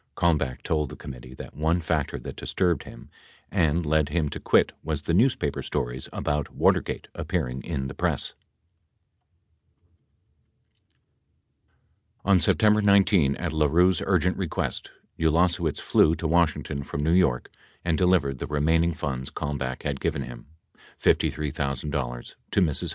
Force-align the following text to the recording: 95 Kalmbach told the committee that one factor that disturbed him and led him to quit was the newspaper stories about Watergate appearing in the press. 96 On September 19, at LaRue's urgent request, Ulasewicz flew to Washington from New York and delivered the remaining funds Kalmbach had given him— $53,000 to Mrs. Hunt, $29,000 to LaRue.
95 0.19 0.19
Kalmbach 0.57 0.63
told 0.63 0.89
the 0.89 0.95
committee 0.95 1.35
that 1.35 1.53
one 1.55 1.79
factor 1.79 2.17
that 2.17 2.35
disturbed 2.35 2.85
him 2.85 3.11
and 3.51 3.85
led 3.85 4.09
him 4.09 4.29
to 4.29 4.39
quit 4.39 4.71
was 4.83 5.03
the 5.03 5.13
newspaper 5.13 5.61
stories 5.61 6.09
about 6.11 6.49
Watergate 6.49 7.07
appearing 7.13 7.61
in 7.61 7.85
the 7.85 7.93
press. 7.93 8.33
96 12.25 12.25
On 12.25 12.39
September 12.39 12.81
19, 12.81 13.35
at 13.35 13.53
LaRue's 13.53 14.01
urgent 14.07 14.35
request, 14.37 14.89
Ulasewicz 15.19 15.79
flew 15.79 16.15
to 16.15 16.27
Washington 16.27 16.81
from 16.81 17.03
New 17.03 17.11
York 17.13 17.51
and 17.85 17.95
delivered 17.95 18.39
the 18.39 18.47
remaining 18.47 18.95
funds 18.95 19.29
Kalmbach 19.29 19.83
had 19.83 19.99
given 19.99 20.23
him— 20.23 20.47
$53,000 20.99 21.05
to 21.21 21.31
Mrs. 21.43 21.87
Hunt, 21.91 21.91
$29,000 21.91 22.37
to 22.49 22.61
LaRue. 22.61 22.89